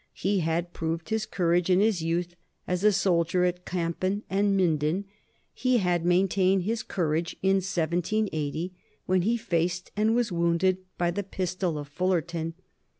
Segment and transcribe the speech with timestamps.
[0.15, 2.35] He had proved his courage in his youth
[2.67, 5.05] as a soldier at Campen and Minden;
[5.53, 8.73] he had maintained his courage in 1780
[9.05, 12.53] when he faced and was wounded by the pistol of Fullarton.